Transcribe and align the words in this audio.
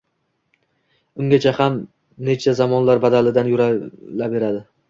Ungacha 1.25 1.53
ham 1.59 1.77
necha 2.31 2.57
zamonlar 2.63 3.05
badalida 3.07 3.47
yurilaverdi. 3.55 4.69